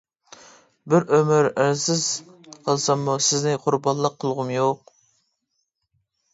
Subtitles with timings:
[0.93, 2.01] بىر ئۆمۈر ئەرسىز
[2.55, 4.85] قالساممۇ سىزنى قۇربانلىق قىلغۇم يوق.